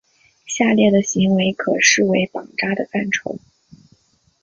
[0.47, 3.37] 下列的行为可视为绑扎的范畴。